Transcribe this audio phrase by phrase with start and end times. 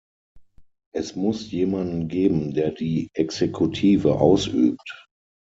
[0.95, 5.05] Es muss jemanden geben, der die Exekutive ausübt.